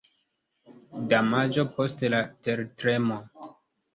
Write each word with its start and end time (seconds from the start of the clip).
Damaĝo 1.11 1.65
post 1.75 2.03
la 2.15 2.21
tertremo. 2.47 3.21